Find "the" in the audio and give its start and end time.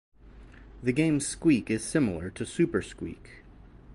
0.81-0.93